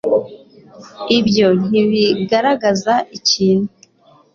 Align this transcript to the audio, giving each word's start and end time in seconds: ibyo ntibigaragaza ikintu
ibyo 1.17 1.47
ntibigaragaza 1.67 2.93
ikintu 3.17 3.71